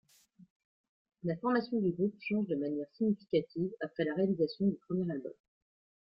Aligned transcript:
La 1.21 1.37
formation 1.37 1.79
du 1.79 1.91
groupe 1.91 2.15
change 2.27 2.47
de 2.47 2.55
manière 2.55 2.87
significative 2.97 3.69
après 3.81 4.03
la 4.03 4.15
réalisation 4.15 4.65
du 4.65 4.75
premier 4.87 5.11
album. 5.11 5.33